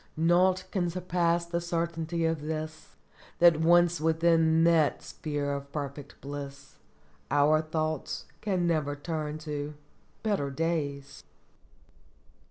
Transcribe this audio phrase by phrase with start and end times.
[0.17, 2.95] Naught can surpass the certainty of this:
[3.37, 6.77] That once within that sphere of perfect bliss,
[7.29, 9.75] Our thoughts can never turn to'
[10.23, 11.23] better days